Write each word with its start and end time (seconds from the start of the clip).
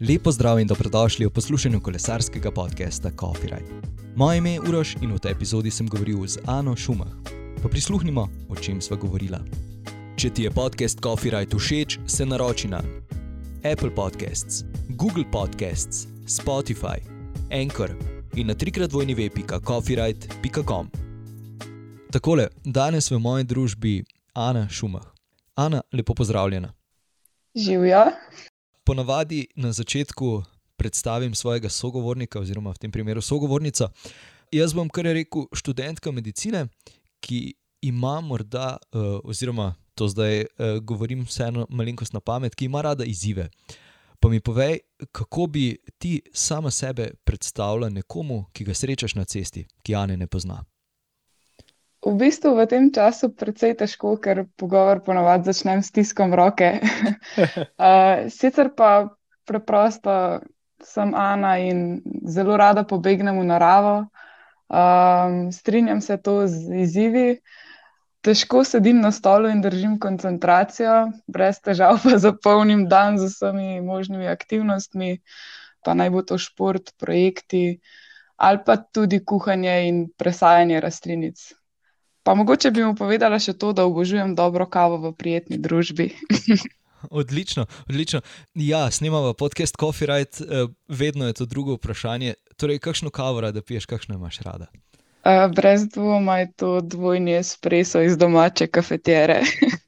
Lepo 0.00 0.32
zdrav 0.32 0.60
in 0.60 0.68
dobrodošli 0.68 1.26
v 1.26 1.30
poslušanju 1.30 1.80
kolesarskega 1.80 2.50
podcasta 2.50 3.10
Ride. 3.42 3.80
Moje 4.16 4.38
ime 4.38 4.52
je 4.52 4.60
Uroš 4.60 4.96
in 5.00 5.12
v 5.12 5.18
tej 5.18 5.32
epizodi 5.32 5.70
sem 5.70 5.88
govoril 5.88 6.26
z 6.26 6.36
Ano 6.46 6.76
Šumah. 6.76 7.08
Pa 7.62 7.68
prisluhnimo, 7.68 8.28
o 8.48 8.54
čem 8.54 8.80
sva 8.80 8.96
govorila. 8.96 9.40
Če 10.16 10.30
ti 10.30 10.42
je 10.42 10.50
podcast 10.50 11.00
Ride 11.00 11.56
všeč, 11.56 11.98
se 12.06 12.26
naroči 12.26 12.68
na 12.68 12.82
Apple 13.64 13.94
Podcasts, 13.94 14.64
Google 14.88 15.24
Podcasts, 15.32 16.06
Spotify, 16.28 17.00
Anchor 17.48 17.96
in 18.36 18.46
na 18.46 18.54
trikrat 18.54 18.92
vojni 18.92 19.14
web.coffeeride.com. 19.14 20.90
Takole, 22.12 22.48
danes 22.64 23.10
v 23.10 23.18
moji 23.18 23.44
družbi 23.44 24.04
Ana 24.34 24.68
Šumah. 24.68 25.08
Ana, 25.56 25.80
lepo 25.92 26.14
pozdravljena. 26.14 26.68
Živijo. 27.56 28.12
Ponavadi 28.86 29.46
na 29.56 29.72
začetku 29.72 30.42
predstavim 30.76 31.34
svojega 31.34 31.68
sogovornika, 31.68 32.38
oziroma 32.40 32.70
v 32.70 32.78
tem 32.78 32.92
primeru 32.92 33.20
sogovornica. 33.22 33.88
Jaz 34.54 34.74
bom 34.78 34.86
kar 34.88 35.08
rekel 35.10 35.48
študentka 35.50 36.12
medicine, 36.14 36.68
ki 37.18 37.56
ima 37.82 38.20
morda, 38.20 38.76
uh, 38.94 39.18
oziroma 39.24 39.74
to 39.98 40.06
zdaj 40.08 40.40
uh, 40.40 40.78
govorim 40.78 41.24
vseeno 41.26 41.66
malenkost 41.68 42.14
na 42.14 42.20
pamet, 42.20 42.54
ki 42.54 42.70
ima 42.70 42.82
rada 42.82 43.04
izzive. 43.04 43.48
Pa 44.20 44.28
mi 44.28 44.40
povej, 44.40 44.78
kako 45.12 45.46
bi 45.46 45.76
ti 45.98 46.22
sama 46.32 46.70
sebe 46.70 47.10
predstavljala 47.24 47.88
nekomu, 47.90 48.44
ki 48.52 48.64
ga 48.64 48.74
srečaš 48.74 49.14
na 49.14 49.24
cesti, 49.24 49.66
ki 49.82 49.92
Jane 49.92 50.16
ne 50.16 50.26
pozna. 50.26 50.62
V 52.06 52.14
bistvu 52.14 52.54
v 52.54 52.68
tem 52.70 52.86
času 52.94 53.32
precej 53.34 53.74
težko, 53.82 54.14
ker 54.22 54.44
pogovor 54.54 55.02
ponovadi 55.02 55.50
začnem 55.50 55.82
s 55.82 55.90
tiskom 55.90 56.34
roke. 56.38 56.78
uh, 57.36 58.26
sicer 58.38 58.72
pa 58.76 59.08
preprosto 59.46 60.40
sem 60.82 61.14
Ana 61.14 61.56
in 61.58 62.02
zelo 62.26 62.56
rada 62.56 62.84
pobegnem 62.84 63.38
v 63.40 63.44
naravo. 63.44 63.96
Um, 64.66 65.52
strinjam 65.52 66.00
se 66.00 66.16
to 66.16 66.46
z 66.46 66.82
izzivi. 66.82 67.40
Težko 68.20 68.64
sedim 68.64 69.00
na 69.00 69.12
stolu 69.12 69.48
in 69.48 69.62
držim 69.62 70.00
koncentracijo, 70.02 71.12
brez 71.30 71.60
težav 71.62 72.00
pa 72.02 72.18
zapolnim 72.26 72.88
dan 72.90 73.18
z 73.18 73.30
vsemi 73.30 73.80
možnimi 73.80 74.26
aktivnostmi, 74.26 75.20
pa 75.86 75.94
naj 75.94 76.10
bo 76.10 76.22
to 76.26 76.38
šport, 76.38 76.90
projekti 76.98 77.78
ali 78.36 78.58
pa 78.66 78.76
tudi 78.76 79.24
kuhanje 79.24 79.88
in 79.88 80.08
presajanje 80.18 80.80
rastlinic. 80.80 81.52
Pa 82.22 82.34
mogoče 82.34 82.70
bi 82.70 82.84
mu 82.84 82.94
povedala 82.94 83.38
še 83.38 83.54
to, 83.54 83.72
da 83.72 83.86
obožujem 83.86 84.34
dobro 84.34 84.66
kavo 84.66 84.98
v 84.98 85.14
prijetni 85.16 85.56
družbi. 85.62 86.10
odlično, 87.20 87.66
odlično. 87.88 88.20
Ja, 88.54 88.90
snemamo 88.90 89.32
podcast 89.32 89.76
Coffee 89.80 90.06
Ride, 90.06 90.62
uh, 90.62 90.70
vedno 90.88 91.26
je 91.26 91.32
to 91.32 91.44
drugo 91.44 91.74
vprašanje. 91.74 92.34
Torej, 92.56 92.78
kakšno 92.78 93.10
kavo 93.10 93.40
rada 93.40 93.62
piješ, 93.62 93.86
kakšno 93.86 94.14
imaš 94.14 94.38
rada? 94.38 94.66
Uh, 95.24 95.54
brez 95.54 95.88
dvoma 95.94 96.38
je 96.38 96.52
to 96.52 96.80
dvojni 96.80 97.32
espreso 97.32 98.02
iz 98.02 98.16
domače 98.16 98.66
kafetere. 98.66 99.40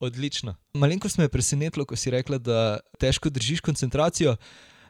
odlično. 0.00 0.54
Malenko 0.74 1.08
me 1.18 1.24
je 1.24 1.28
presenetilo, 1.28 1.84
ko 1.84 1.96
si 1.96 2.10
rekla, 2.10 2.38
da 2.38 2.78
težko 2.98 3.30
držiš 3.30 3.60
koncentracijo. 3.60 4.36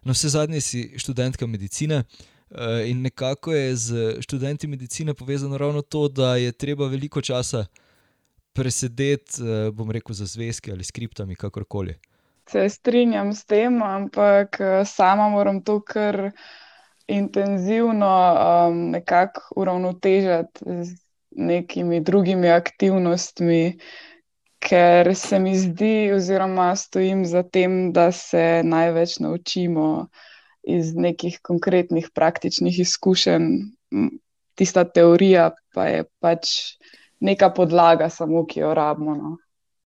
Na 0.03 0.13
vse 0.13 0.29
zadnje 0.29 0.61
si 0.61 0.95
študentka 0.99 1.47
medicine. 1.47 2.05
Eh, 2.51 2.91
in 2.91 3.03
nekako 3.03 3.53
je 3.53 3.77
z 3.77 4.17
študenti 4.21 4.67
medicine 4.67 5.15
povezano 5.15 5.59
ravno 5.59 5.83
to, 5.83 6.09
da 6.09 6.37
je 6.37 6.53
treba 6.53 6.87
veliko 6.87 7.21
časa 7.21 7.67
presedeti, 8.59 9.43
eh, 9.43 9.71
bom 9.73 9.91
rekel, 9.91 10.15
za 10.15 10.27
zvezke 10.27 10.73
ali 10.73 10.85
skriptami, 10.85 11.37
kakorkoli. 11.37 11.95
Se 12.51 12.69
strinjam 12.69 13.33
s 13.33 13.45
tem, 13.45 13.83
ampak 13.83 14.61
eh, 14.61 14.85
sama 14.85 15.29
moram 15.29 15.63
to 15.63 15.81
kar 15.81 16.31
intenzivno 17.09 18.13
um, 18.69 18.91
nekako 18.91 19.41
uravnotežiti 19.57 20.85
z 20.85 20.97
nekimi 21.31 22.01
drugimi 22.01 22.51
aktivnostmi. 22.51 23.79
Ker 24.59 25.15
se 25.15 25.39
mi 25.39 25.55
zdi, 25.57 26.11
oziroma 26.13 26.77
stojim 26.77 27.23
za 27.25 27.43
tem, 27.43 27.93
da 27.93 28.13
se 28.13 28.63
največ 28.65 29.19
naučimo 29.23 30.09
iz 30.63 30.95
nekih 30.95 31.39
konkretnih 31.43 32.11
praktičnih 32.15 32.81
izkušenj. 32.81 33.47
Tista 34.55 34.85
teorija 34.85 35.53
pa 35.75 35.87
je 35.87 36.05
pač 36.19 36.49
neka 37.21 37.51
podlaga, 37.51 38.11
samo 38.11 38.47
ki 38.47 38.61
jo 38.61 38.75
rabimo. 38.75 39.15
No. 39.17 39.37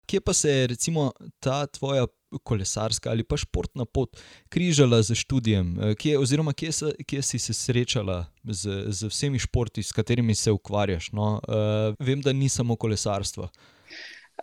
Kje 0.07 0.21
pa 0.21 0.33
se 0.33 0.51
je 0.51 0.67
recimo 0.67 1.13
ta 1.39 1.67
tvoja 1.67 2.07
kolesarska 2.43 3.11
ali 3.11 3.23
pa 3.23 3.37
športna 3.37 3.85
pot 3.85 4.17
križala 4.49 5.03
z 5.03 5.15
študijem? 5.15 5.77
Kje, 5.99 6.19
oziroma, 6.19 6.53
kje, 6.53 6.73
se, 6.73 6.93
kje 7.07 7.23
si 7.23 7.39
se 7.39 7.55
srečala 7.55 8.25
z, 8.45 8.85
z 8.87 9.11
vsemi 9.11 9.39
športi, 9.39 9.83
s 9.83 9.93
katerimi 9.93 10.35
se 10.35 10.51
ukvarjaš? 10.51 11.13
No? 11.13 11.41
Uh, 11.49 11.95
vem, 12.07 12.21
da 12.21 12.33
ni 12.33 12.49
samo 12.49 12.77
kolesarstvo. 12.77 13.49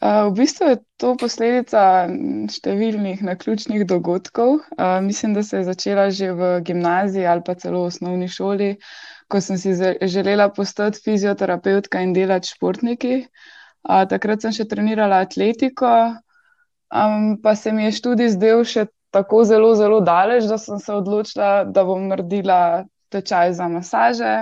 V 0.02 0.32
bistvu 0.38 0.68
je 0.70 0.78
to 1.02 1.16
posledica 1.18 2.06
številnih 2.54 3.24
naključnih 3.26 3.82
dogodkov. 3.90 4.60
Mislim, 5.02 5.34
da 5.34 5.42
se 5.44 5.58
je 5.58 5.64
začela 5.66 6.10
že 6.14 6.32
v 6.38 6.62
gimnaziji 6.62 7.26
ali 7.26 7.42
pa 7.46 7.56
celo 7.58 7.82
v 7.82 7.90
osnovni 7.90 8.28
šoli, 8.30 8.76
ko 9.28 9.42
sem 9.42 9.58
si 9.60 9.74
želela 10.08 10.50
postati 10.50 11.02
fizioterapeutka 11.04 12.02
in 12.02 12.14
delati 12.16 12.52
športniki. 12.54 13.26
Takrat 13.88 14.44
sem 14.44 14.54
še 14.56 14.68
trenirala 14.68 15.22
atletiko, 15.24 15.92
pa 17.44 17.56
se 17.56 17.72
mi 17.72 17.88
je 17.88 17.98
študij 18.00 18.34
zdel 18.36 18.64
še 18.68 18.88
tako 19.16 19.44
zelo, 19.48 19.74
zelo 19.76 20.00
daleč, 20.04 20.48
da 20.48 20.58
sem 20.60 20.80
se 20.80 20.94
odločila, 20.94 21.64
da 21.64 21.84
bom 21.88 22.08
naredila 22.10 22.86
tečaj 23.12 23.54
za 23.56 23.68
masaže, 23.72 24.34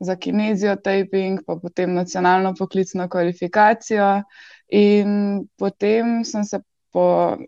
za 0.00 0.16
kinezijo, 0.16 0.76
taping, 0.80 1.42
pa 1.46 1.58
potem 1.60 1.92
nacionalno 1.94 2.54
poklicno 2.58 3.08
kvalifikacijo. 3.08 4.22
In 4.68 5.44
potem 5.56 6.24
sem 6.24 6.44
se 6.44 6.60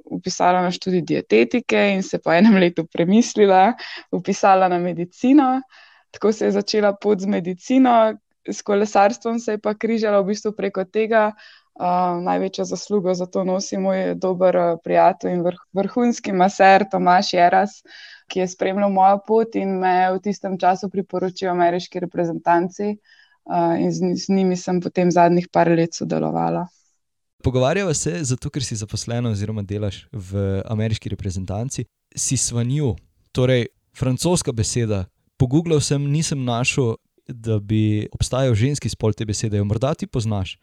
upisala 0.04 0.60
na 0.62 0.70
študij 0.70 1.02
dietetike 1.02 1.80
in 1.94 2.02
se 2.02 2.18
po 2.18 2.32
enem 2.32 2.58
letu 2.60 2.86
premislila, 2.92 3.72
upisala 4.12 4.68
na 4.68 4.78
medicino. 4.78 5.60
Tako 6.10 6.32
se 6.32 6.44
je 6.44 6.52
začela 6.52 6.92
pot 6.92 7.20
z 7.20 7.26
medicino, 7.26 8.14
s 8.48 8.62
kolesarstvom 8.62 9.38
se 9.38 9.52
je 9.52 9.58
pa 9.58 9.74
križala 9.74 10.20
v 10.20 10.32
bistvu 10.32 10.52
preko 10.56 10.84
tega. 10.84 11.32
Uh, 11.80 12.20
največjo 12.20 12.64
zaslugo 12.64 13.14
za 13.14 13.26
to 13.26 13.44
nosi 13.44 13.78
moj 13.78 14.14
dober 14.14 14.56
prijatelj 14.84 15.32
in 15.32 15.44
vrh, 15.46 15.60
vrhunski 15.72 16.32
maser 16.32 16.84
Tomaš 16.90 17.32
Jeras, 17.32 17.78
ki 18.28 18.42
je 18.42 18.48
spremljal 18.48 18.90
mojo 18.92 19.20
pot 19.26 19.54
in 19.56 19.78
me 19.80 20.10
v 20.12 20.18
tistem 20.20 20.58
času 20.58 20.90
priporočil 20.90 21.48
ameriški 21.50 22.02
reprezentanci. 22.04 22.96
Uh, 23.44 23.80
in 23.80 23.92
z, 23.92 24.12
z 24.14 24.28
njimi 24.28 24.56
sem 24.56 24.80
potem 24.80 25.10
zadnjih 25.10 25.48
par 25.48 25.70
let 25.72 25.94
sodelovala. 25.94 26.66
Pogovarjava 27.42 27.94
se 27.94 28.18
zato, 28.24 28.50
ker 28.50 28.62
si 28.62 28.76
zaposlena 28.76 29.30
oziroma 29.32 29.62
delaš 29.64 30.04
v 30.12 30.60
ameriški 30.68 31.08
reprezentanci. 31.08 31.86
Si 32.14 32.36
svanju, 32.36 32.92
torej 33.32 33.70
francoska 33.96 34.52
beseda. 34.52 35.06
Pogooglal 35.40 35.80
sem, 35.80 36.04
nisem 36.04 36.44
našel, 36.44 36.98
da 37.24 37.56
bi 37.58 38.08
obstajal 38.12 38.52
ženski 38.54 38.90
spol 38.92 39.14
te 39.16 39.24
besede. 39.24 39.56
Jo 39.56 39.64
morda 39.64 39.94
ti 39.96 40.06
poznaš? 40.06 40.58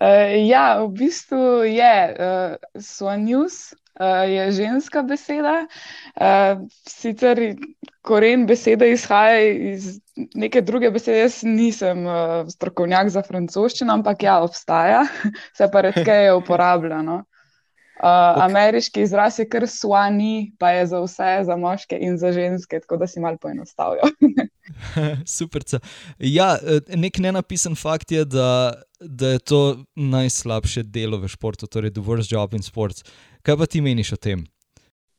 Uh, 0.00 0.34
ja, 0.48 0.82
v 0.84 0.88
bistvu 0.98 1.64
je 1.68 1.96
uh, 2.12 2.56
svanjus, 2.80 3.72
uh, 4.00 4.24
je 4.28 4.50
ženska 4.52 5.02
beseda. 5.08 5.66
Uh, 6.16 6.64
sicer 6.88 7.40
koren 8.04 8.46
besede 8.48 8.90
izhaja 8.92 9.40
iz 9.72 10.00
neke 10.34 10.60
druge 10.60 10.90
besede. 10.90 11.24
Jaz 11.24 11.42
nisem 11.44 12.06
uh, 12.08 12.42
strokovnjak 12.52 13.12
za 13.16 13.22
francoščino, 13.24 13.92
ampak 14.00 14.24
ja, 14.28 14.40
obstaja, 14.44 15.04
se 15.58 15.68
pa 15.72 15.84
redkeje 15.88 16.34
uporablja. 16.36 17.02
No? 17.04 17.22
Uh, 18.00 18.08
okay. 18.08 18.44
Ameriški 18.44 19.02
izraz 19.04 19.38
je 19.38 19.44
kar 19.48 19.66
swani, 19.68 20.52
pa 20.58 20.70
je 20.70 20.86
za 20.86 21.00
vse, 21.04 21.32
za 21.44 21.56
moške 21.56 21.98
in 22.00 22.16
za 22.18 22.32
ženske, 22.32 22.80
tako 22.80 22.96
da 22.96 23.06
si 23.06 23.20
malo 23.20 23.36
poenostavijo. 23.36 24.08
Super. 25.36 25.62
Ja, 26.18 26.56
nek 26.88 27.18
nenapisen 27.18 27.76
fakt 27.76 28.12
je, 28.12 28.24
da, 28.24 28.72
da 29.00 29.34
je 29.36 29.38
to 29.38 29.60
najslabše 29.94 30.82
delo 30.82 31.20
v 31.20 31.28
športu, 31.28 31.66
torej 31.66 31.92
the 31.92 32.00
worst 32.00 32.32
job 32.32 32.54
in 32.54 32.62
sports. 32.62 33.04
Kaj 33.42 33.60
pa 33.60 33.66
ti 33.66 33.84
meniš 33.84 34.16
o 34.16 34.16
tem? 34.16 34.46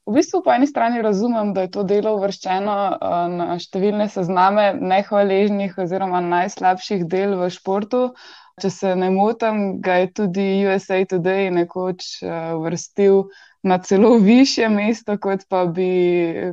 V 0.03 0.17
bistvu 0.17 0.41
po 0.43 0.51
eni 0.51 0.67
strani 0.67 1.01
razumem, 1.01 1.53
da 1.55 1.63
je 1.63 1.71
to 1.71 1.83
delo 1.87 2.17
uvrščeno 2.17 2.75
uh, 2.75 3.11
na 3.31 3.55
številne 3.55 4.09
sezname 4.11 4.73
nehvaležnih 4.75 5.77
oziroma 5.79 6.19
najslabših 6.25 7.05
del 7.07 7.37
v 7.39 7.47
športu. 7.53 8.09
Če 8.61 8.69
se 8.69 8.91
ne 8.95 9.09
motim, 9.09 9.79
ga 9.81 9.95
je 10.03 10.11
tudi 10.19 10.45
USA 10.67 10.99
Today 11.09 11.49
nekoč 11.53 12.09
uh, 12.21 12.53
uvrstil 12.59 13.23
na 13.63 13.79
celo 13.81 14.11
više 14.21 14.69
mesto, 14.69 15.15
kot 15.17 15.47
pa, 15.49 15.63
bi, 15.65 15.89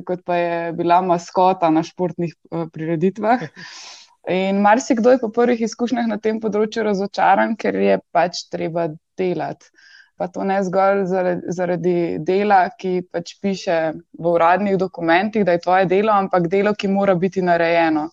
kot 0.07 0.23
pa 0.25 0.37
je 0.39 0.71
bila 0.79 1.01
maskota 1.05 1.69
na 1.69 1.83
športnih 1.85 2.33
uh, 2.49 2.65
prireditvah. 2.73 3.45
In 4.29 4.61
marsikdo 4.61 5.13
je 5.13 5.21
po 5.21 5.29
prvih 5.33 5.61
izkušnjah 5.65 6.09
na 6.09 6.17
tem 6.21 6.41
področju 6.41 6.85
razočaran, 6.85 7.55
ker 7.57 7.77
je 7.77 8.01
pač 8.13 8.45
treba 8.53 8.89
delati. 9.17 9.69
pa 10.21 10.27
to 10.29 10.43
ne 10.45 10.59
zgolj 10.63 10.99
zaradi, 11.09 11.53
zaradi 11.57 11.93
dela, 12.21 12.59
ki 12.77 13.07
pač 13.09 13.31
piše 13.41 13.77
v 14.13 14.33
uradnih 14.35 14.75
dokumentih, 14.77 15.41
da 15.45 15.55
je 15.55 15.61
tvoje 15.63 15.87
delo, 15.89 16.13
ampak 16.13 16.45
delo, 16.51 16.75
ki 16.77 16.91
mora 16.93 17.15
biti 17.17 17.41
narejeno. 17.41 18.03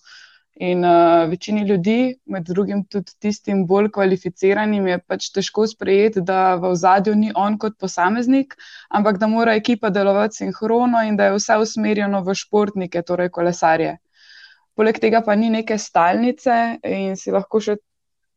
In 0.61 0.83
uh, 0.85 1.29
večini 1.31 1.63
ljudi, 1.63 2.17
med 2.27 2.49
drugim 2.51 2.81
tudi 2.91 3.13
tistim 3.23 3.61
bolj 3.67 3.93
kvalificiranim, 3.95 4.89
je 4.91 4.99
pač 4.99 5.29
težko 5.31 5.67
sprejeti, 5.71 6.21
da 6.27 6.57
v 6.59 6.73
ozadju 6.73 7.15
ni 7.15 7.31
on 7.35 7.59
kot 7.63 7.77
posameznik, 7.79 8.57
ampak 8.91 9.21
da 9.23 9.29
mora 9.31 9.55
ekipa 9.55 9.91
delovati 9.95 10.41
sinhrono 10.41 11.05
in 11.07 11.17
da 11.17 11.29
je 11.29 11.37
vse 11.37 11.61
usmerjeno 11.63 12.25
v 12.27 12.35
športnike, 12.35 13.03
torej 13.07 13.31
kolesarje. 13.31 13.93
Poleg 14.75 14.99
tega 14.99 15.23
pa 15.23 15.37
ni 15.39 15.51
neke 15.51 15.79
stalnice 15.79 16.57
in 16.83 17.15
si 17.17 17.31
lahko 17.35 17.61
še 17.63 17.77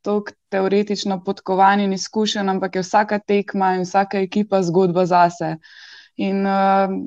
tako 0.06 0.36
teoretično 0.54 1.24
podkovan 1.26 1.82
in 1.82 1.98
izkušen, 1.98 2.50
ampak 2.54 2.78
je 2.78 2.86
vsaka 2.86 3.18
tekma 3.20 3.76
in 3.80 3.88
vsaka 3.88 4.22
ekipa 4.22 4.62
zgodba 4.70 5.08
zase. 5.10 5.56
In 6.22 6.46
uh, 6.46 7.02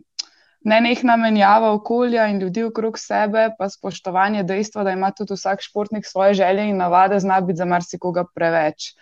nenehna 0.65 1.17
menjava 1.21 1.73
okolja 1.77 2.27
in 2.33 2.41
ljudi 2.41 2.65
okrog 2.65 2.99
sebe, 2.99 3.49
pa 3.59 3.69
spoštovanje 3.69 4.43
dejstva, 4.49 4.85
da 4.85 4.95
ima 4.97 5.11
tudi 5.13 5.37
vsak 5.37 5.63
športnik 5.63 6.07
svoje 6.07 6.35
želje 6.35 6.69
in 6.71 6.77
navade, 6.77 7.21
zna 7.21 7.41
biti 7.41 7.57
za 7.57 7.65
marsikoga 7.65 8.25
preveč. 8.35 8.95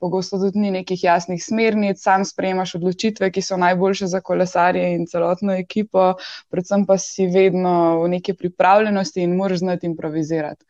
Pogosto 0.00 0.38
tudi 0.40 0.58
ni 0.58 0.70
nekih 0.70 1.04
jasnih 1.04 1.42
smernic, 1.44 2.00
sam 2.02 2.24
sprejemaš 2.24 2.74
odločitve, 2.78 3.28
ki 3.32 3.42
so 3.44 3.56
najboljše 3.60 4.06
za 4.08 4.20
kolesarje 4.24 4.94
in 4.94 5.04
celotno 5.06 5.52
ekipo, 5.52 6.14
predvsem 6.48 6.86
pa 6.88 6.96
si 6.98 7.26
vedno 7.28 7.74
v 8.02 8.08
neki 8.16 8.34
pripravljenosti 8.34 9.20
in 9.20 9.36
moraš 9.36 9.58
znati 9.66 9.86
improvizirati. 9.86 10.64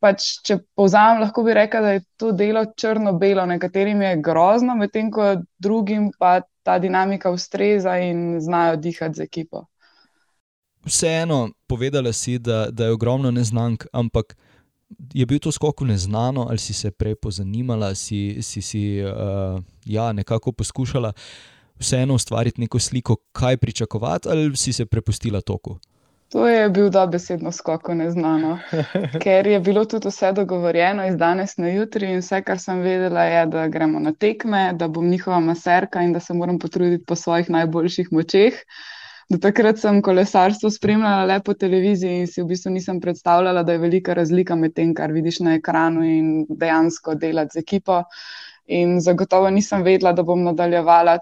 Pač, 0.00 0.26
če 0.44 0.58
povzamem, 0.76 1.22
lahko 1.24 1.42
bi 1.46 1.54
rekel, 1.56 1.82
da 1.82 1.92
je 1.96 2.02
to 2.20 2.32
delo 2.36 2.66
črno-belo, 2.76 3.46
nekaterim 3.48 4.02
je 4.04 4.16
grozno, 4.20 4.76
medtem 4.76 5.08
ko 5.10 5.34
drugim 5.58 6.10
pa 6.18 6.40
ta 6.62 6.78
dinamika 6.78 7.32
ustreza 7.32 7.96
in 7.98 8.40
znajo 8.40 8.76
dihati 8.76 9.16
z 9.16 9.24
ekipo. 9.24 9.64
Vseeno, 10.84 11.50
povedala 11.68 12.12
si, 12.12 12.38
da, 12.38 12.66
da 12.70 12.88
je 12.88 12.96
ogromno 12.96 13.30
neznank, 13.30 13.84
ampak 13.92 14.36
je 15.14 15.26
bil 15.26 15.38
to 15.38 15.52
skok 15.52 15.80
v 15.80 15.92
neznano, 15.92 16.46
ali 16.48 16.58
si 16.58 16.74
se 16.74 16.90
prej 16.90 17.14
pozanimala, 17.14 17.94
si 17.94 18.42
si, 18.42 18.62
si 18.62 19.00
uh, 19.04 19.60
ja, 19.84 20.12
nekako 20.12 20.52
poskušala 20.52 21.12
vseeno 21.80 22.14
ustvariti 22.14 22.60
neko 22.60 22.78
sliko, 22.78 23.16
kaj 23.32 23.56
pričakovati, 23.56 24.28
ali 24.28 24.56
si 24.56 24.72
se 24.72 24.86
prepustila 24.86 25.40
toku. 25.40 25.78
To 26.30 26.46
je 26.46 26.68
bil 26.70 26.90
dobesedno 26.94 27.50
skok 27.52 27.88
v 27.90 27.94
neznano, 28.04 28.58
ker 29.22 29.46
je 29.50 29.58
bilo 29.60 29.82
tudi 29.84 30.12
vse 30.12 30.30
dogovorjeno 30.32 31.06
iz 31.08 31.16
danes 31.18 31.56
na 31.58 31.72
jutri 31.72 32.12
in 32.12 32.20
vse, 32.22 32.38
kar 32.46 32.60
sem 32.62 32.84
vedela, 32.86 33.24
je, 33.26 33.40
da 33.50 33.66
gremo 33.68 33.98
na 33.98 34.12
tekme, 34.14 34.60
da 34.78 34.88
bom 34.88 35.08
njihova 35.10 35.40
maserka 35.40 36.04
in 36.06 36.12
da 36.12 36.20
se 36.20 36.34
moram 36.34 36.58
potruditi 36.58 37.04
po 37.04 37.16
svojih 37.18 37.50
najboljših 37.50 38.12
močeh. 38.12 38.60
Do 39.30 39.38
takrat 39.38 39.78
sem 39.78 39.98
kolesarstvo 40.02 40.70
spremljala 40.70 41.24
le 41.24 41.40
po 41.46 41.54
televiziji 41.54 42.22
in 42.22 42.30
si 42.30 42.42
v 42.42 42.48
bistvu 42.50 42.70
nisem 42.76 43.00
predstavljala, 43.00 43.62
da 43.62 43.72
je 43.72 43.82
velika 43.82 44.14
razlika 44.14 44.54
med 44.54 44.74
tem, 44.74 44.94
kar 44.94 45.10
vidiš 45.12 45.40
na 45.46 45.56
ekranu 45.58 46.06
in 46.06 46.30
dejansko 46.48 47.14
delati 47.14 47.58
z 47.58 47.64
ekipo. 47.64 48.04
In 48.66 49.00
zagotovo 49.02 49.50
nisem 49.50 49.82
vedela, 49.82 50.12
da 50.14 50.22
bom 50.22 50.42
nadaljevala 50.46 51.18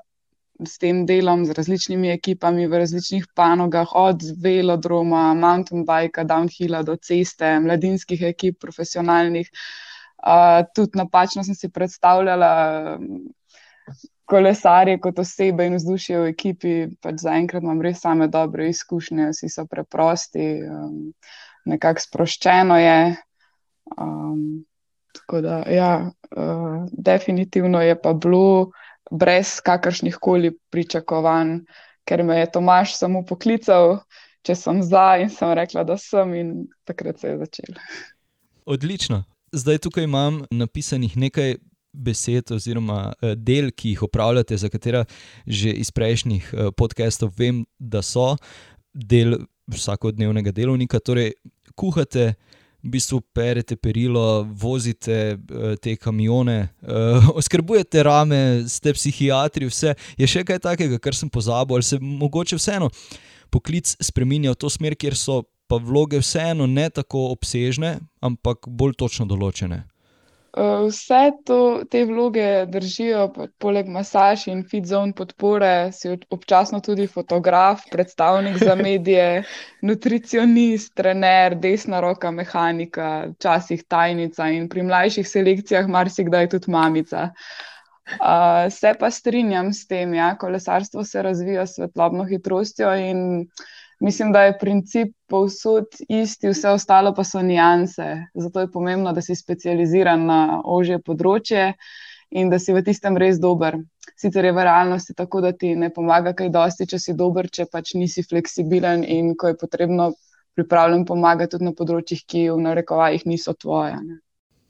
s 0.66 0.78
tem 0.78 1.04
delom, 1.06 1.44
z 1.46 1.54
različnimi 1.54 2.10
ekipami 2.10 2.66
v 2.66 2.80
različnih 2.82 3.26
panogah, 3.34 3.92
od 3.94 4.22
velodroma, 4.42 5.34
mountain 5.34 5.84
bikea, 5.86 6.24
downhilla 6.24 6.82
do 6.82 6.96
ceste, 6.96 7.58
mladinskih 7.60 8.22
ekip, 8.32 8.58
profesionalnih. 8.60 9.50
Uh, 10.18 10.64
tudi 10.74 10.98
napačno 10.98 11.44
sem 11.46 11.54
si 11.54 11.70
predstavljala 11.70 12.98
kolesarje 14.28 14.98
kot 15.00 15.18
osebe 15.18 15.66
in 15.66 15.78
vzdušje 15.78 16.18
v 16.20 16.32
ekipi, 16.32 16.72
pač 17.00 17.22
zaenkrat 17.22 17.62
imam 17.64 17.80
res 17.82 18.02
same 18.02 18.26
dobre 18.28 18.68
izkušnje, 18.68 19.30
vsi 19.32 19.48
so 19.52 19.64
preprosti, 19.70 20.48
um, 20.66 20.98
nekako 21.70 22.04
sproščeno 22.04 22.76
je. 22.82 22.98
Um, 23.96 24.42
tako 25.16 25.40
da, 25.46 25.62
ja, 25.72 25.92
uh, 26.36 26.84
definitivno 26.92 27.80
je 27.80 27.96
pa 28.02 28.12
bilo 28.12 28.72
brez 29.10 29.58
kakršnih 29.64 30.16
koli 30.20 30.52
pričakovanj, 30.72 31.60
ker 32.08 32.22
me 32.24 32.38
je 32.40 32.50
Tomaš 32.52 32.96
samo 32.98 33.24
poklical, 33.26 33.98
če 34.46 34.54
sem 34.56 34.82
za 34.82 35.18
in 35.20 35.32
sem 35.32 35.52
rekla, 35.56 35.84
da 35.84 35.98
sem 36.00 36.34
in 36.34 36.52
takrat 36.88 37.20
se 37.20 37.32
je 37.32 37.38
začelo. 37.38 37.82
Odlično. 38.68 39.24
Zdaj 39.52 39.78
tukaj 39.84 40.04
imam 40.04 40.42
napisanih 40.50 41.16
nekaj 41.16 41.56
besed 41.92 42.52
oziroma 42.52 43.12
eh, 43.22 43.34
del, 43.34 43.70
ki 43.72 43.94
jih 43.94 44.02
upravljate, 44.08 44.56
za 44.56 44.68
katera 44.68 45.04
že 45.46 45.72
iz 45.72 45.90
prejšnjih 45.90 46.50
eh, 46.52 46.70
podcastov 46.76 47.32
vem, 47.38 47.64
da 47.78 48.02
so 48.02 48.36
del 48.92 49.38
vsakodnevnega 49.72 50.52
delovnika. 50.52 51.00
Torej, 51.00 51.32
kuhate, 51.76 52.34
v 52.84 52.92
bistvu 52.94 53.20
perete 53.34 53.76
perilo, 53.76 54.46
vozite 54.48 55.16
eh, 55.34 55.76
te 55.82 55.96
kamione, 55.96 56.68
oskrbujete 57.40 58.02
rame, 58.06 58.42
ste 58.70 58.94
psihiatri, 58.94 59.68
vse. 59.70 59.94
Je 60.18 60.28
še 60.30 60.44
kaj 60.46 60.62
takega, 60.70 61.00
kar 61.02 61.16
sem 61.16 61.30
pozabil, 61.30 61.78
ali 61.78 61.86
se 61.86 61.98
mogoče 62.00 62.60
vseeno 62.60 62.90
poklic 63.50 63.96
spremenja 64.00 64.52
v 64.52 64.60
to 64.60 64.70
smer, 64.70 64.96
kjer 64.96 65.16
so 65.16 65.42
pa 65.68 65.76
vloge 65.76 66.20
vseeno 66.20 66.66
ne 66.66 66.88
tako 66.90 67.28
obsežne, 67.34 67.98
ampak 68.24 68.68
bolj 68.68 68.96
točno 68.96 69.28
določene. 69.28 69.84
Vse 70.56 71.32
to, 71.44 71.84
te 71.90 72.00
vloge 72.08 72.66
držijo, 72.72 73.26
poleg 73.60 73.88
masaž 73.92 74.46
in 74.48 74.62
fitzone 74.64 75.12
podpore, 75.12 75.92
si 75.92 76.08
občasno 76.32 76.80
tudi 76.80 77.06
fotograf, 77.06 77.84
predstavnik 77.92 78.56
za 78.56 78.74
medije, 78.74 79.44
nutricionist, 79.88 80.94
trener, 80.96 81.54
desna 81.54 82.00
roka 82.00 82.30
mehanika, 82.30 83.28
včasih 83.34 83.84
tajnica 83.84 84.48
in 84.48 84.68
pri 84.72 84.86
mlajših 84.88 85.28
selekcijah 85.28 85.88
marsikdaj 85.88 86.48
tudi 86.56 86.72
mamica. 86.72 87.28
Uh, 88.08 88.72
se 88.72 88.94
pa 88.98 89.10
strinjam 89.10 89.68
s 89.72 89.86
tem, 89.86 90.14
ja, 90.14 90.32
kolesarstvo 90.40 91.04
se 91.04 91.22
razvija 91.22 91.66
s 91.66 91.76
svetlobno 91.76 92.24
hitrostjo 92.24 92.94
in 92.96 93.20
mislim, 94.00 94.32
da 94.32 94.42
je 94.42 94.58
princip 94.58 95.14
povsod 95.26 95.86
isti, 96.08 96.48
vse 96.48 96.70
ostalo 96.70 97.14
pa 97.14 97.24
so 97.24 97.42
nijanse. 97.42 98.06
Zato 98.34 98.60
je 98.60 98.70
pomembno, 98.70 99.12
da 99.12 99.22
si 99.22 99.34
specializiran 99.34 100.26
na 100.26 100.60
ožje 100.64 100.98
področje 100.98 101.72
in 102.30 102.50
da 102.50 102.58
si 102.58 102.72
v 102.72 102.82
tistem 102.84 103.16
res 103.16 103.40
dober. 103.40 103.78
Sicer 104.18 104.44
je 104.44 104.52
v 104.52 104.64
realnosti 104.66 105.14
tako, 105.16 105.40
da 105.40 105.52
ti 105.52 105.74
ne 105.76 105.90
pomaga 105.94 106.32
kaj 106.36 106.50
dosti, 106.52 106.86
če 106.90 106.98
si 106.98 107.14
dober, 107.16 107.48
če 107.50 107.68
pač 107.70 107.94
nisi 107.94 108.24
fleksibilen 108.26 109.04
in 109.04 109.34
ko 109.38 109.52
je 109.52 109.58
potrebno 109.60 110.12
pripravljen 110.58 111.04
pomagati 111.06 111.54
tudi 111.54 111.68
na 111.68 111.74
področjih, 111.76 112.24
ki 112.26 112.48
v 112.50 112.62
narekovajih 112.64 113.28
niso 113.30 113.54
tvoje. 113.54 113.94
Ne. 114.02 114.18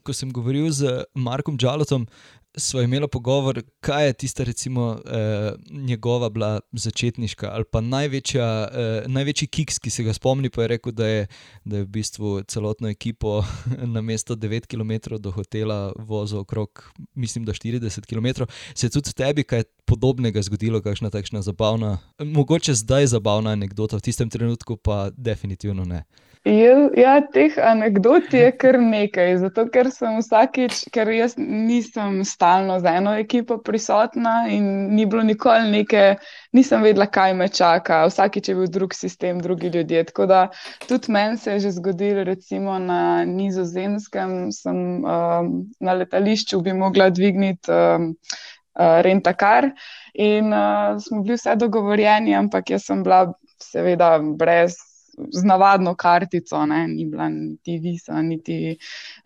Ko 0.05 0.13
sem 0.15 0.29
govoril 0.33 0.69
z 0.71 1.03
Markom 1.17 1.57
Džalotom, 1.59 2.05
sva 2.59 2.83
imela 2.83 3.07
pogovor, 3.07 3.61
kaj 3.79 4.05
je 4.05 4.13
tista, 4.13 4.43
recimo, 4.43 4.99
eh, 5.05 5.53
njegova 5.71 6.29
bila 6.29 6.59
začetniška 6.71 7.49
ali 7.51 7.65
pa 7.71 7.81
največja, 7.81 8.67
eh, 8.71 9.03
največji 9.07 9.47
kiks, 9.47 9.79
ki 9.79 9.89
se 9.89 10.03
ga 10.03 10.13
spomni. 10.13 10.49
Pa 10.49 10.61
je 10.61 10.67
rekel, 10.67 10.91
da 10.91 11.07
je, 11.07 11.27
da 11.65 11.77
je 11.77 11.83
v 11.83 11.87
bistvu 11.87 12.43
celotno 12.47 12.89
ekipo 12.89 13.43
na 13.93 14.01
mesto 14.01 14.35
9 14.35 14.67
km 14.67 15.15
do 15.19 15.31
hotela 15.31 15.93
vozil 15.97 16.39
okrog, 16.39 16.91
mislim, 17.15 17.45
da 17.45 17.53
40 17.53 18.05
km. 18.05 18.43
Se 18.73 18.87
je 18.87 18.91
tudi 18.91 19.13
tebi 19.13 19.43
kaj 19.43 19.63
podobnega 19.89 20.41
zgodilo, 20.45 20.81
kakšna 20.85 21.09
takšna 21.09 21.41
zabavna, 21.41 21.97
mogoče 22.21 22.77
zdaj 22.77 23.09
zabavna 23.15 23.57
anekdota, 23.57 23.97
v 23.97 24.05
tistem 24.05 24.29
trenutku 24.29 24.77
pa 24.77 25.09
definitivno 25.17 25.85
ne. 25.85 26.03
Ja, 26.47 27.17
teh 27.33 27.57
anegdot 27.59 28.31
je 28.33 28.47
kar 28.55 28.77
nekaj, 28.79 29.33
zato 29.41 29.65
ker 29.73 29.89
sem 29.91 30.21
vsakič, 30.21 30.85
ker 30.95 31.09
jaz 31.11 31.33
nisem 31.35 32.21
stalno 32.23 32.77
z 32.79 32.93
eno 32.95 33.11
ekipo 33.19 33.57
prisotna 33.59 34.47
in 34.47 34.69
ni 34.95 35.03
bilo 35.05 35.25
nikoli 35.27 35.67
neke, 35.67 36.15
nisem 36.55 36.85
vedela, 36.87 37.09
kaj 37.11 37.35
me 37.35 37.49
čaka. 37.51 38.05
Vsakič 38.07 38.49
je 38.49 38.55
bil 38.55 38.71
drug 38.71 38.95
sistem, 38.95 39.41
drugi 39.43 39.67
ljudje. 39.73 40.05
Tako 40.13 40.29
da 40.31 40.45
tudi 40.87 41.11
meni 41.11 41.37
se 41.37 41.57
je 41.57 41.65
že 41.67 41.71
zgodilo, 41.75 42.23
recimo 42.23 42.79
na 42.79 43.25
nizozemskem, 43.25 44.53
sem 44.55 45.03
um, 45.03 45.51
na 45.79 45.97
letališču 45.99 46.61
bi 46.61 46.73
mogla 46.73 47.09
dvigniti 47.09 47.67
um, 47.67 48.13
uh, 48.79 48.99
rentakar 49.05 49.69
in 50.13 50.53
uh, 50.53 50.95
smo 51.03 51.21
bili 51.23 51.35
vse 51.37 51.55
dogovorjeni, 51.59 52.35
ampak 52.35 52.71
jaz 52.75 52.87
sem 52.87 53.03
bila 53.03 53.27
seveda 53.59 54.17
brez 54.19 54.79
z 55.31 55.43
navadno 55.43 55.95
kartico, 55.95 56.65
ne, 56.65 56.87
ni 56.87 57.05
bila 57.05 57.29
niti 57.29 57.77
visa, 57.77 58.21
niti 58.21 58.77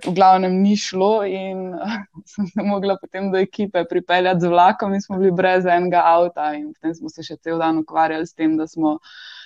v 0.06 0.14
glavnem 0.14 0.62
ni 0.62 0.78
šlo. 0.78 1.24
In 1.26 1.74
sem 2.34 2.48
se 2.48 2.64
mogla 2.66 2.98
potem 3.02 3.32
do 3.32 3.38
ekipe 3.38 3.86
pripeljati 3.90 4.42
z 4.42 4.50
vlakom, 4.50 4.94
in 4.94 5.02
smo 5.02 5.18
bili 5.18 5.32
brez 5.32 5.66
enega 5.66 6.04
avta. 6.06 6.54
In 6.58 6.72
potem 6.74 6.96
smo 6.96 7.10
se 7.10 7.24
še 7.24 7.38
cel 7.38 7.60
dan 7.62 7.84
ukvarjali 7.84 8.28
s 8.28 8.34
tem, 8.34 8.58
da 8.58 8.68
smo 8.68 8.98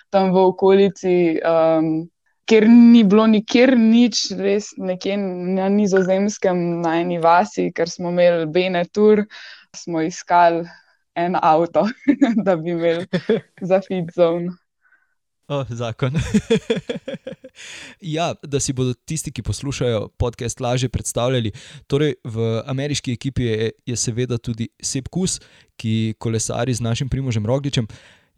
tam 0.10 0.32
v 0.32 0.46
okolici. 0.54 1.18
Um, 1.44 2.08
Ker 2.48 2.64
ni 2.64 3.02
bilo 3.04 3.26
nikjer 3.28 3.74
nič, 3.76 4.22
res 4.40 4.70
nekje 4.80 5.18
na 5.20 5.66
nizozemskem, 5.68 6.80
na 6.80 6.94
eni 7.02 7.18
vasi, 7.20 7.66
ker 7.76 7.92
smo 7.92 8.14
imeli 8.14 8.46
Benetur, 8.48 9.26
smo 9.78 10.02
iskali 10.02 10.66
en 11.16 11.38
avto, 11.42 11.88
da 12.46 12.56
bi 12.56 12.72
imeli 12.72 13.06
za 13.70 13.82
fit 13.88 14.10
zone. 14.16 14.52
Oh, 15.48 15.66
zakon. 15.70 16.12
ja, 18.16 18.34
da 18.44 18.60
si 18.60 18.74
bodo 18.74 18.94
tisti, 18.94 19.32
ki 19.32 19.46
poslušajo 19.48 20.10
podcast, 20.20 20.60
lažje 20.60 20.90
predstavljali. 20.90 21.52
Torej, 21.88 22.18
v 22.24 22.48
ameriški 22.68 23.16
ekipi 23.16 23.44
je, 23.44 23.72
je 23.86 23.96
seveda 23.96 24.38
tudi 24.38 24.68
Sep 24.84 25.08
Kus, 25.08 25.40
ki 25.80 26.16
kolesari 26.20 26.74
z 26.74 26.84
našim 26.84 27.10
primožem 27.10 27.46
Rogličem. 27.46 27.88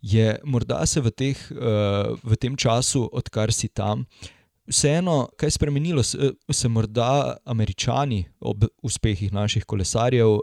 Je 0.02 0.38
morda 0.46 0.86
se 0.86 1.02
v, 1.02 1.12
teh, 1.12 1.40
uh, 1.52 2.14
v 2.24 2.38
tem 2.38 2.54
času, 2.56 3.10
odkar 3.12 3.52
si 3.52 3.68
tam, 3.68 4.06
uh, 4.06 4.39
vseeno, 4.70 5.28
kaj 5.38 5.52
spremenilo, 5.52 6.04
se, 6.04 6.32
se 6.52 6.68
morda 6.68 7.38
američani 7.46 8.24
ob 8.40 8.64
uspehih 8.84 9.34
naših 9.34 9.66
kolesarjev 9.66 10.30
uh, 10.30 10.42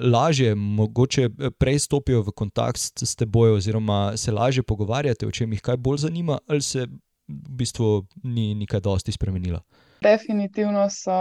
lažje, 0.00 0.54
mogoče 0.54 1.28
prej 1.58 1.78
stopijo 1.78 2.22
v 2.22 2.32
kontakt 2.36 3.04
s 3.04 3.16
teboj, 3.16 3.56
oziroma 3.56 4.16
se 4.16 4.32
lažje 4.32 4.62
pogovarjate, 4.62 5.26
o 5.26 5.30
čem 5.30 5.52
jih 5.52 5.62
kaj 5.62 5.76
bolj 5.76 6.04
zanima, 6.06 6.38
ali 6.48 6.62
se 6.62 6.86
v 7.28 7.56
bistvu 7.58 8.06
ni 8.22 8.54
nekaj 8.54 8.80
dosti 8.80 9.12
spremenilo. 9.12 9.60
Definitivno 10.02 10.88
so 10.90 11.14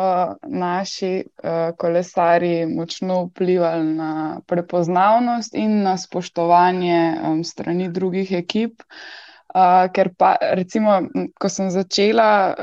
naši 0.47 1.23
uh, 1.23 1.71
kolesari 1.77 2.65
močno 2.65 3.23
vplivali 3.23 3.93
na 3.95 4.41
prepoznavnost 4.47 5.55
in 5.55 5.83
na 5.83 5.97
spoštovanje 5.97 7.13
um, 7.23 7.43
strani 7.43 7.87
drugih 7.91 8.31
ekip. 8.31 8.81
Uh, 8.81 9.23
Uh, 9.53 9.85
ker 9.93 10.09
pa, 10.17 10.33
recimo, 10.57 10.95
ko 11.37 11.49
sem 11.49 11.69
začela, 11.69 12.55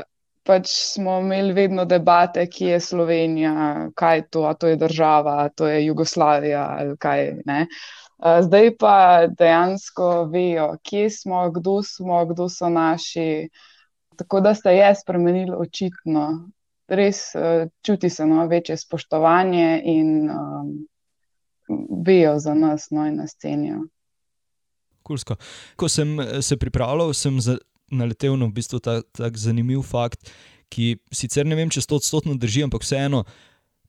pač 0.43 0.67
smo 0.67 1.19
imeli 1.21 1.53
vedno 1.53 1.85
debate, 1.85 2.43
ki 2.51 2.65
je 2.73 2.79
Slovenija, 2.83 3.53
kaj 3.95 4.17
je 4.17 4.25
to, 4.27 4.43
a 4.49 4.53
to 4.53 4.67
je 4.67 4.75
država, 4.75 5.37
a 5.45 5.49
to 5.49 5.67
je 5.67 5.85
Jugoslavija 5.85 6.65
ali 6.79 6.97
kaj. 6.97 7.29
Uh, 7.47 8.41
zdaj 8.43 8.73
pa 8.79 8.95
dejansko 9.39 10.09
vejo, 10.33 10.73
kje 10.83 11.09
smo, 11.09 11.45
kdo 11.51 11.79
smo, 11.83 12.25
kdo 12.25 12.49
so 12.49 12.69
naši. 12.69 13.47
Tako 14.19 14.41
da 14.41 14.55
se 14.55 14.75
je 14.75 14.91
spremenilo 14.95 15.57
očitno. 15.57 16.27
Res 16.91 17.23
uh, 17.35 17.69
čuti 17.85 18.09
se 18.09 18.25
no, 18.27 18.47
večje 18.47 18.77
spoštovanje 18.77 19.81
in 19.85 20.29
um, 20.29 20.75
vejo 22.05 22.35
za 22.39 22.53
nas, 22.53 22.91
no 22.91 23.07
in 23.07 23.15
nas 23.23 23.37
cenijo. 23.39 23.85
Kulsko. 25.03 25.37
Ko 25.75 25.89
sem 25.89 26.19
eh, 26.19 26.39
se 26.41 26.57
pripravljal, 26.57 27.13
sem 27.17 27.39
naletel 27.91 28.37
na 28.39 28.47
v 28.47 28.55
bistvu 28.55 28.79
tak, 28.79 29.05
tak 29.15 29.37
zanimiv 29.37 29.83
fakt, 29.85 30.31
ki 30.71 30.95
sicer 31.11 31.47
ne 31.47 31.57
vem, 31.59 31.71
če 31.71 31.83
sto 31.83 31.99
odstotno 31.99 32.37
drži, 32.39 32.65
ampak 32.65 32.85
vseeno. 32.85 33.25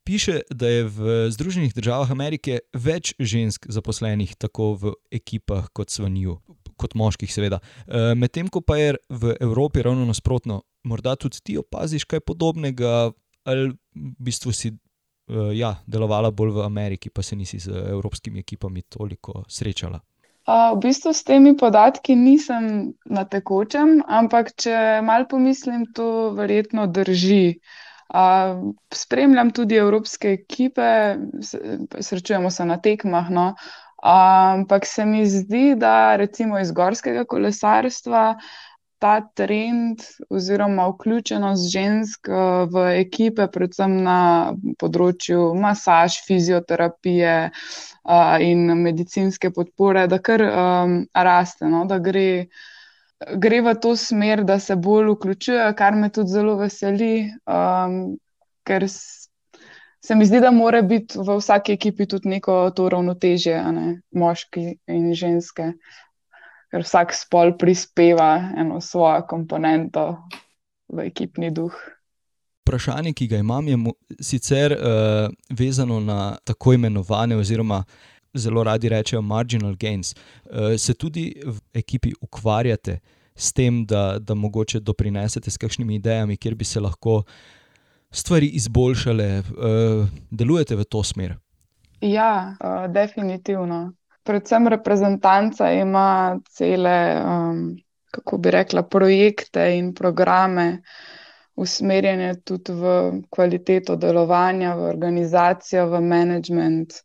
Piše, 0.02 0.40
da 0.50 0.66
je 0.66 0.86
v 0.90 1.10
Združenih 1.30 1.70
državah 1.76 2.10
Amerike 2.10 2.58
več 2.74 3.14
žensk 3.22 3.68
zaposlenih 3.70 4.34
tako 4.34 4.72
v 4.74 4.94
ekipah 5.14 5.68
kot 5.70 5.94
svanju, 5.94 6.40
kot 6.74 6.96
moških, 6.98 7.30
seveda. 7.30 7.60
E, 7.86 8.10
medtem 8.18 8.50
ko 8.50 8.64
pa 8.66 8.80
je 8.80 8.96
v 9.06 9.36
Evropi 9.38 9.84
ravno 9.86 10.02
nasprotno, 10.08 10.64
morda 10.82 11.14
tudi 11.14 11.38
ti 11.38 11.54
opaziš 11.60 12.08
kaj 12.10 12.24
podobnega, 12.26 13.12
ali 13.46 13.70
v 13.70 14.10
bistvu 14.18 14.50
si 14.50 14.72
e, 14.74 14.76
ja, 15.54 15.76
delovala 15.86 16.34
bolj 16.34 16.56
v 16.58 16.66
Ameriki, 16.66 17.14
pa 17.14 17.22
se 17.22 17.38
nisi 17.38 17.62
z 17.62 17.70
evropskimi 17.94 18.42
ekipami 18.42 18.82
toliko 18.90 19.44
srečala. 19.46 20.02
Uh, 20.42 20.74
v 20.74 20.88
bistvu 20.88 21.12
s 21.14 21.22
temi 21.22 21.52
podatki 21.56 22.16
nisem 22.18 22.94
na 23.06 23.22
tekočem, 23.24 24.00
ampak 24.08 24.50
če 24.58 24.98
mal 25.06 25.28
pomislim, 25.30 25.86
to 25.94 26.32
verjetno 26.34 26.88
drži. 26.90 27.60
Uh, 28.12 28.74
spremljam 28.92 29.52
tudi 29.54 29.78
evropske 29.78 30.34
ekipe, 30.34 31.16
srečujemo 31.40 32.50
se 32.50 32.66
na 32.66 32.80
tekmah, 32.82 33.30
no? 33.30 33.46
uh, 33.54 33.82
ampak 34.02 34.86
se 34.86 35.04
mi 35.04 35.26
zdi, 35.26 35.74
da 35.76 36.16
recimo 36.16 36.58
iz 36.58 36.72
gorskega 36.72 37.24
kolesarstva 37.24 38.38
ta 39.02 39.20
trend 39.34 40.02
oziroma 40.30 40.86
vključenost 40.92 41.70
žensk 41.72 42.28
eh, 42.28 42.66
v 42.70 42.84
ekipe, 43.00 43.48
predvsem 43.50 43.96
na 44.04 44.18
področju 44.78 45.48
masaž, 45.58 46.20
fizioterapije 46.26 47.34
uh, 47.48 48.36
in 48.44 48.70
medicinske 48.82 49.50
podpore, 49.54 50.06
da 50.10 50.20
kar 50.22 50.44
um, 50.46 50.94
raste, 51.14 51.66
no? 51.72 51.82
da 51.90 51.98
gre, 52.02 52.46
gre 53.42 53.60
v 53.66 53.74
to 53.82 53.96
smer, 53.98 54.44
da 54.46 54.60
se 54.62 54.76
bolj 54.76 55.10
vključuje, 55.16 55.66
kar 55.78 55.98
me 55.98 56.10
tudi 56.14 56.34
zelo 56.36 56.54
veseli, 56.60 57.14
ker 58.66 58.86
se 58.88 60.14
mi 60.18 60.26
zdi, 60.26 60.40
da 60.42 60.50
mora 60.54 60.82
biti 60.82 61.18
v 61.18 61.38
vsaki 61.38 61.74
ekipi 61.78 62.06
tudi 62.10 62.30
neko 62.36 62.62
to 62.76 62.88
ravnotežje, 62.92 63.58
ne? 63.74 63.88
moški 64.14 64.66
in 64.90 65.12
ženske 65.14 65.72
ker 66.72 66.80
vsak 66.80 67.12
spol 67.12 67.52
prispeva 67.60 68.52
eno 68.56 68.80
svojo 68.80 69.26
komponento 69.28 70.16
v 70.88 71.04
ekipni 71.12 71.52
duh. 71.52 71.74
Vprašanje, 72.64 73.12
ki 73.12 73.26
ga 73.28 73.40
imam, 73.42 73.68
je 73.68 73.76
sicer 74.22 74.72
uh, 74.72 75.28
vezano 75.50 76.00
na 76.00 76.36
tako 76.44 76.72
imenovane, 76.78 77.36
oziroma 77.36 77.82
zelo 78.34 78.64
radi 78.64 78.88
rečejo, 78.88 79.20
marginal 79.22 79.74
gains. 79.76 80.14
Uh, 80.14 80.72
se 80.78 80.94
tudi 80.94 81.34
v 81.44 81.58
ekipi 81.74 82.14
ukvarjate 82.20 83.00
s 83.34 83.52
tem, 83.52 83.84
da, 83.86 84.18
da 84.18 84.34
mogoče 84.34 84.80
doprinesete 84.80 85.50
s 85.50 85.60
kakšnimi 85.60 85.98
idejami, 86.00 86.36
kjer 86.36 86.54
bi 86.54 86.64
se 86.64 86.80
lahko 86.80 87.22
stvari 88.10 88.48
izboljšale, 88.56 89.28
uh, 89.40 90.08
delujete 90.30 90.76
v 90.76 90.84
to 90.84 91.02
smer? 91.04 91.36
Ja, 92.00 92.54
uh, 92.56 92.86
definitivno 92.92 93.90
predvsem 94.22 94.68
reprezentanca 94.68 95.70
ima 95.72 96.40
cele, 96.50 97.22
um, 97.24 97.76
kako 98.10 98.38
bi 98.38 98.50
rekla, 98.50 98.82
projekte 98.82 99.76
in 99.78 99.94
programe, 99.94 100.82
usmerjene 101.54 102.34
tudi 102.44 102.72
v 102.72 102.84
kvaliteto 103.30 103.96
delovanja, 103.96 104.74
v 104.74 104.88
organizacijo, 104.88 105.88
v 105.88 106.00
management. 106.00 107.02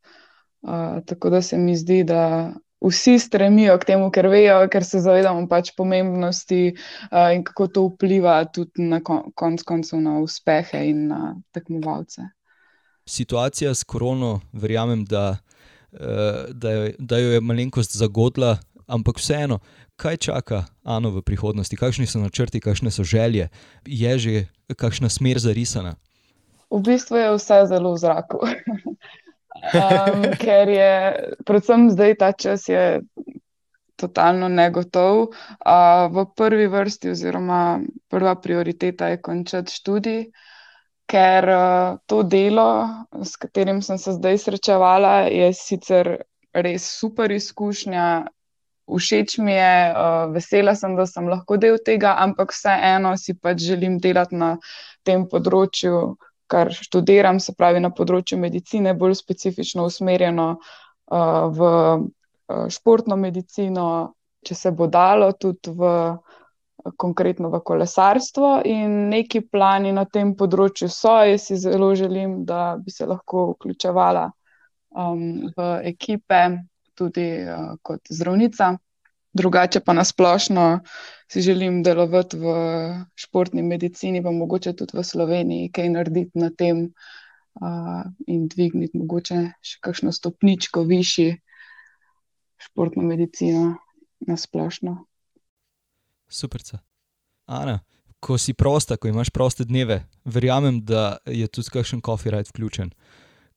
Uh, 0.61 1.03
tako 1.05 1.29
da 1.29 1.41
se 1.41 1.57
mi 1.57 1.75
zdi, 1.77 2.03
da 2.03 2.53
vsi 2.81 3.19
stremijo 3.19 3.77
k 3.79 3.85
temu, 3.85 4.11
ker 4.11 4.27
vejo, 4.27 4.59
ker 4.71 4.85
se 4.85 4.99
zavedamo 4.99 5.47
pač 5.47 5.71
pomembnosti 5.77 6.73
uh, 6.73 7.33
in 7.35 7.43
kako 7.43 7.67
to 7.67 7.85
vpliva 7.91 8.39
tudi 8.45 8.87
na 8.89 9.01
kon 9.03 9.31
konc 9.35 9.63
koncev 9.63 10.01
na 10.01 10.19
uspehe 10.19 10.85
in 10.89 11.07
na 11.07 11.35
tekmovalce. 11.51 12.29
Situacija 13.07 13.73
s 13.73 13.83
korono, 13.83 14.39
verjamem, 14.51 15.05
da 15.05 15.37
Eh, 15.37 15.56
da, 16.53 16.71
jo, 16.71 16.91
da 16.99 17.17
jo 17.17 17.31
je 17.31 17.41
malenkost 17.41 17.97
zagodla, 17.97 18.57
ampak 18.87 19.19
vseeno, 19.19 19.59
kaj 19.95 20.17
čaka 20.17 20.65
Ano 20.83 21.11
v 21.11 21.21
prihodnosti, 21.21 21.75
kakšni 21.75 22.07
so 22.07 22.19
načrti, 22.19 22.61
kakšne 22.63 22.91
so 22.91 23.03
želje, 23.03 23.49
je 23.85 24.19
že 24.19 24.45
kakšna 24.75 25.09
smer 25.09 25.39
zarisana? 25.39 25.95
V 26.71 26.79
bistvu 26.83 27.17
je 27.17 27.29
vse 27.35 27.65
zelo 27.67 27.93
v 27.95 27.97
zraku. 27.99 28.39
um, 28.47 30.23
ker 30.39 30.69
je, 30.69 30.93
predvsem 31.43 31.89
zdaj 31.91 32.15
ta 32.19 32.31
čas 32.31 32.67
je 32.69 33.01
totalno 33.97 34.47
negotov. 34.47 35.33
Uh, 35.59 36.07
v 36.13 36.27
prvi 36.35 36.67
vrsti, 36.67 37.11
oziroma 37.11 37.81
prva 38.07 38.35
prioriteta 38.35 39.11
je 39.11 39.21
končati 39.21 39.73
študij 39.73 40.21
ker 41.07 41.49
uh, 41.49 41.97
to 42.05 42.21
delo, 42.23 42.87
s 43.23 43.39
katerim 43.39 43.81
sem 43.81 43.97
se 43.97 44.11
zdaj 44.17 44.37
srečevala, 44.43 45.27
je 45.31 45.51
sicer 45.55 46.17
res 46.53 46.87
super 46.99 47.31
izkušnja. 47.31 48.27
Všeč 48.87 49.37
mi 49.43 49.51
je, 49.51 49.91
uh, 49.91 50.29
vesela 50.31 50.75
sem, 50.75 50.95
da 50.95 51.05
sem 51.07 51.27
lahko 51.27 51.57
del 51.59 51.79
tega, 51.83 52.13
ampak 52.23 52.53
vseeno 52.55 53.15
si 53.19 53.35
pač 53.35 53.65
želim 53.67 53.97
delati 54.03 54.35
na 54.35 54.53
tem 55.03 55.25
področju, 55.27 56.15
kar 56.47 56.71
študiram, 56.71 57.41
se 57.43 57.51
pravi 57.55 57.81
na 57.83 57.91
področju 57.91 58.39
medicine, 58.39 58.95
bolj 58.95 59.17
specifično 59.19 59.87
usmerjeno 59.89 60.53
uh, 60.55 61.43
v 61.51 61.67
uh, 61.67 62.67
športno 62.71 63.19
medicino, 63.19 63.87
če 64.47 64.55
se 64.55 64.71
bo 64.71 64.87
dalo 64.87 65.33
tudi 65.35 65.75
v 65.75 65.91
konkretno 66.97 67.49
v 67.49 67.59
kolesarstvo 67.65 68.61
in 68.65 69.09
neki 69.09 69.41
plani 69.51 69.91
na 69.91 70.05
tem 70.05 70.33
področju 70.37 70.89
so. 70.91 71.17
Jaz 71.27 71.49
si 71.49 71.59
zelo 71.59 71.93
želim, 71.95 72.43
da 72.45 72.77
bi 72.79 72.93
se 72.93 73.05
lahko 73.05 73.51
vključevala 73.53 74.27
um, 74.95 75.47
v 75.55 75.69
ekipe, 75.91 76.41
tudi 76.97 77.27
uh, 77.43 77.75
kot 77.81 78.09
zdravnica. 78.09 78.75
Drugače 79.37 79.83
pa 79.85 79.93
nasplošno 79.93 80.79
si 81.29 81.41
želim 81.45 81.83
delovati 81.83 82.39
v 82.41 82.53
športni 83.19 83.61
medicini, 83.61 84.23
pa 84.23 84.31
mogoče 84.31 84.73
tudi 84.73 84.97
v 84.97 85.03
Sloveniji, 85.03 85.71
kaj 85.75 85.91
narediti 85.93 86.41
na 86.41 86.49
tem 86.49 86.87
uh, 86.87 88.07
in 88.25 88.47
dvigniti 88.47 88.97
mogoče 88.97 89.43
še 89.61 89.83
kakšno 89.83 90.15
stopničko 90.15 90.87
višji 90.89 91.35
športno 92.57 93.03
medicino 93.03 93.75
nasplošno. 94.25 94.97
Super. 96.29 96.61
Ana, 97.47 97.79
ko 98.19 98.37
si 98.37 98.53
prosta, 98.53 98.97
ko 98.97 99.07
imaš 99.07 99.29
proste 99.29 99.65
dneve, 99.65 100.01
verjamem, 100.25 100.81
da 100.83 101.17
je 101.25 101.47
tudi 101.47 101.71
kakšen 101.73 102.01
coffee 102.05 102.31
ride 102.31 102.51
vključen. 102.51 102.91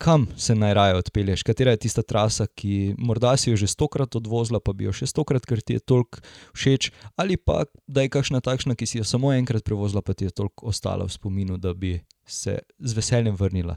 kam 0.00 0.26
se 0.36 0.54
najraje 0.54 0.94
odpelješ, 0.94 1.42
katera 1.42 1.70
je 1.70 1.76
tista 1.76 2.02
trasa, 2.02 2.46
ki 2.46 2.94
morda 2.98 3.34
si 3.36 3.50
jo 3.50 3.56
že 3.56 3.66
stokrat 3.68 4.16
odvozila, 4.16 4.60
pa 4.60 4.72
bi 4.72 4.86
jo 4.86 4.94
še 4.96 5.06
stokrat, 5.06 5.44
ker 5.44 5.60
ti 5.60 5.76
je 5.76 5.82
toliko 5.84 6.22
všeč, 6.56 6.88
ali 7.20 7.36
pa 7.36 7.66
da 7.86 8.06
je 8.06 8.12
kakšna 8.14 8.40
takšna, 8.40 8.78
ki 8.80 8.88
si 8.88 8.98
jo 8.98 9.04
samo 9.04 9.32
enkrat 9.36 9.64
prevozila, 9.64 10.00
pa 10.00 10.16
ti 10.16 10.24
je 10.24 10.32
toliko 10.32 10.72
ostala 10.72 11.04
v 11.04 11.12
spominu, 11.12 11.58
da 11.60 11.74
bi 11.76 11.98
se 12.24 12.62
z 12.78 12.96
veseljem 12.96 13.36
vrnila. 13.36 13.76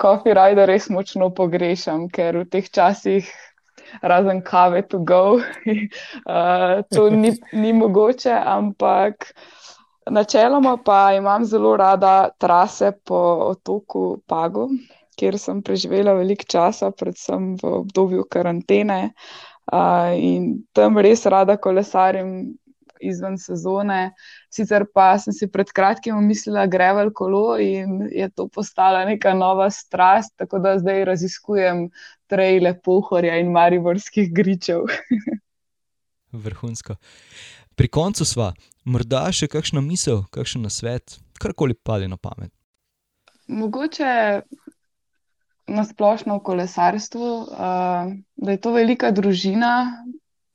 Coffee 0.00 0.32
Rider 0.36 0.68
res 0.72 0.88
močno 0.88 1.28
pogrešam, 1.28 2.08
ker 2.08 2.40
v 2.40 2.48
teh 2.56 2.72
časih, 2.72 3.28
razen 4.02 4.42
kave, 4.42 4.82
to 4.88 4.98
go, 4.98 5.40
uh, 5.40 6.82
to 6.94 7.10
ni, 7.10 7.32
ni 7.52 7.72
mogoče, 7.72 8.32
ampak. 8.32 9.32
Načeloma 10.06 10.76
pa 10.84 11.12
imam 11.16 11.44
zelo 11.44 11.76
rada 11.76 12.28
trase 12.38 12.92
po 13.04 13.18
otoku 13.50 14.20
Pago, 14.26 14.68
kjer 15.18 15.38
sem 15.38 15.62
preživela 15.66 16.14
veliko 16.14 16.46
časa, 16.46 16.92
predvsem 16.94 17.56
v 17.58 17.72
obdobju 17.80 18.28
karantene. 18.30 19.10
Uh, 19.66 20.14
in 20.14 20.62
tam 20.72 20.98
res 21.02 21.26
rada 21.26 21.56
kolesarim 21.58 22.54
izven 23.00 23.38
sezone. 23.38 24.12
Sicer 24.52 24.86
pa 24.94 25.14
sem 25.18 25.34
si 25.36 25.48
pred 25.52 25.70
kratkim 25.74 26.18
umislila 26.18 26.66
grevel 26.70 27.12
kolo 27.14 27.58
in 27.62 28.08
je 28.12 28.28
to 28.30 28.48
postala 28.48 29.04
neka 29.04 29.34
nova 29.34 29.70
strast, 29.70 30.34
tako 30.36 30.58
da 30.58 30.78
zdaj 30.78 31.04
raziskujem 31.04 31.88
trejle 32.26 32.74
pohorja 32.80 33.38
in 33.40 33.52
mariborskih 33.52 34.32
gričev. 34.34 34.86
Vrhunsko. 36.46 36.96
Pri 37.76 37.88
koncu 37.92 38.24
sva, 38.24 38.52
morda 38.84 39.26
še 39.32 39.48
kakšna 39.52 39.82
misel, 39.84 40.24
kakšen 40.32 40.64
nasvet, 40.64 41.18
karkoli 41.40 41.76
pade 41.76 42.08
na 42.08 42.16
pamet. 42.16 42.52
Mogoče 43.46 44.12
na 45.66 45.84
splošno 45.84 46.38
v 46.38 46.42
kolesarstvu, 46.46 47.28
uh, 47.42 48.12
da 48.36 48.54
je 48.54 48.60
to 48.62 48.72
velika 48.72 49.10
družina, 49.10 49.72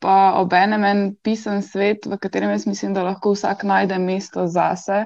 pa 0.02 0.34
ob 0.40 0.54
enem 0.58 0.84
en 0.88 1.04
pisan 1.24 1.62
svet, 1.66 2.08
v 2.10 2.18
katerem 2.22 2.52
jaz 2.56 2.66
mislim, 2.68 2.96
da 2.98 3.06
lahko 3.06 3.36
vsak 3.36 3.64
najde 3.68 4.00
mesto 4.02 4.48
zase. 4.48 5.06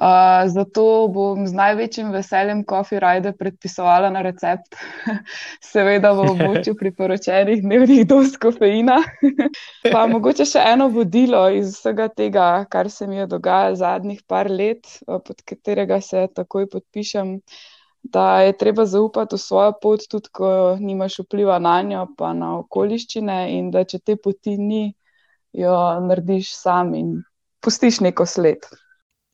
Uh, 0.00 0.46
zato 0.48 0.84
bom 1.12 1.42
z 1.44 1.52
največjim 1.52 2.12
veseljem 2.14 2.62
Coffee 2.64 3.00
Ride 3.02 3.32
predpisovala 3.36 4.08
na 4.14 4.22
recept, 4.24 4.78
seveda 5.72 6.14
v 6.16 6.28
območju 6.30 6.72
priporočenih 6.78 7.60
dnevnih 7.64 8.06
doz 8.08 8.38
kofeina. 8.40 9.00
pa 9.92 10.06
mogoče 10.08 10.46
še 10.48 10.62
eno 10.72 10.88
vodilo 10.94 11.42
iz 11.52 11.74
vsega 11.74 12.08
tega, 12.08 12.46
kar 12.72 12.88
se 12.88 13.10
mi 13.10 13.20
je 13.20 13.28
dogajalo 13.28 13.76
zadnjih 13.82 14.22
par 14.28 14.48
let, 14.48 14.88
pod 15.04 15.44
katerega 15.44 16.00
se 16.04 16.28
takoj 16.38 16.70
podpišem. 16.70 17.36
Uh, 17.36 17.79
da 18.02 18.40
je 18.40 18.56
treba 18.56 18.86
zaupati 18.86 19.34
v 19.34 19.38
svojo 19.38 19.72
pot, 19.82 20.00
tudi 20.10 20.28
ko 20.32 20.76
nimaš 20.80 21.18
vpliva 21.18 21.58
na 21.58 21.82
njo, 21.82 22.06
pa 22.16 22.32
na 22.32 22.58
okoliščine, 22.58 23.58
in 23.58 23.70
da 23.70 23.84
če 23.84 23.98
te 23.98 24.16
poti 24.16 24.56
ni, 24.58 24.94
jo 25.52 25.74
narediš 26.06 26.54
sam 26.56 26.94
in 26.94 27.22
pustiš 27.60 28.00
neko 28.00 28.26
sled. 28.26 28.64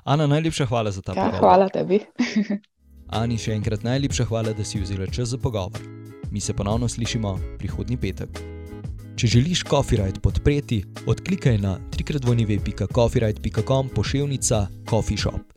Ana, 0.04 0.26
najlepša 0.26 0.66
hvala 0.66 0.90
za 0.90 1.02
ta 1.02 1.12
ja, 1.12 1.25
pogovor. 1.25 1.40
Hvala 1.40 1.68
tebi. 1.68 2.00
Ani, 3.20 3.38
še 3.38 3.54
enkrat 3.54 3.82
najlepša 3.87 4.26
hvala, 4.26 4.52
da 4.54 4.64
si 4.66 4.80
vzela 4.82 5.06
čas 5.06 5.28
za 5.35 5.38
pogovor. 5.38 5.82
Mi 6.30 6.40
se 6.40 6.54
ponovno 6.54 6.88
slišimo 6.88 7.38
prihodnji 7.58 7.96
petek. 7.96 8.42
Če 9.16 9.26
želiš 9.26 9.64
Copyright 9.64 10.20
podpreti, 10.20 10.85
odklikaj 11.08 11.58
na 11.58 11.78
www.coffeeright.com 11.96 13.88
pošiljka 13.94 14.66
Coffee 14.90 15.16
Shop. 15.16 15.56